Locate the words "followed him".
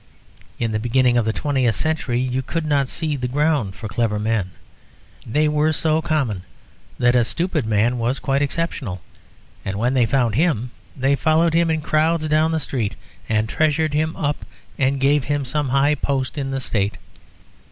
11.15-11.69